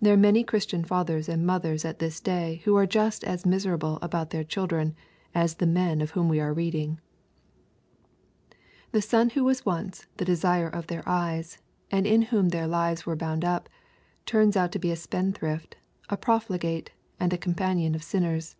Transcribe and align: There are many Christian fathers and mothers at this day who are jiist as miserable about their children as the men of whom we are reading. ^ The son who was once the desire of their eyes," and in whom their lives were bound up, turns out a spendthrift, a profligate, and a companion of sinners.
There 0.00 0.14
are 0.14 0.16
many 0.16 0.42
Christian 0.42 0.82
fathers 0.86 1.28
and 1.28 1.44
mothers 1.44 1.84
at 1.84 1.98
this 1.98 2.18
day 2.18 2.62
who 2.64 2.74
are 2.76 2.86
jiist 2.86 3.22
as 3.24 3.44
miserable 3.44 3.98
about 4.00 4.30
their 4.30 4.42
children 4.42 4.94
as 5.34 5.56
the 5.56 5.66
men 5.66 6.00
of 6.00 6.12
whom 6.12 6.30
we 6.30 6.40
are 6.40 6.54
reading. 6.54 6.98
^ 8.46 8.52
The 8.92 9.02
son 9.02 9.28
who 9.28 9.44
was 9.44 9.66
once 9.66 10.06
the 10.16 10.24
desire 10.24 10.70
of 10.70 10.86
their 10.86 11.06
eyes," 11.06 11.58
and 11.90 12.06
in 12.06 12.22
whom 12.22 12.48
their 12.48 12.66
lives 12.66 13.04
were 13.04 13.16
bound 13.16 13.44
up, 13.44 13.68
turns 14.24 14.56
out 14.56 14.74
a 14.74 14.96
spendthrift, 14.96 15.76
a 16.08 16.16
profligate, 16.16 16.92
and 17.20 17.30
a 17.34 17.36
companion 17.36 17.94
of 17.94 18.02
sinners. 18.02 18.56